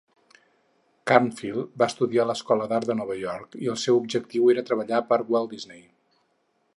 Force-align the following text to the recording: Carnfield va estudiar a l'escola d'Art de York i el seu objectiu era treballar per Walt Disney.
Carnfield 1.11 1.75
va 1.81 1.87
estudiar 1.93 2.23
a 2.23 2.25
l'escola 2.31 2.67
d'Art 2.71 2.89
de 2.93 3.07
York 3.19 3.59
i 3.67 3.71
el 3.75 3.79
seu 3.85 3.99
objectiu 4.05 4.49
era 4.55 4.67
treballar 4.71 5.03
per 5.13 5.23
Walt 5.35 5.55
Disney. 5.57 5.87